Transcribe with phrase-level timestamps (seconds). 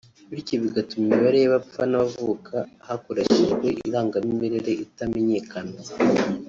[0.33, 2.55] bityo bigatuma imibare y’abapfa n’abavuka
[2.87, 5.77] hakoreshejwe irangamimerere itamenyekana